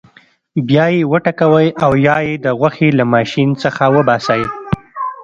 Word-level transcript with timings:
بیا 0.67 0.85
یې 0.95 1.01
وټکوئ 1.11 1.67
او 1.83 1.91
یا 2.07 2.15
یې 2.27 2.33
د 2.45 2.47
غوښې 2.59 2.89
له 2.97 3.03
ماشین 3.13 3.49
څخه 3.63 3.83
وباسئ. 3.95 4.41